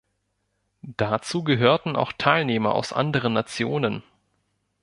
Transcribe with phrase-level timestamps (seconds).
[0.97, 4.01] Dazu gehörten auch Teilnehmer aus anderen Nationen.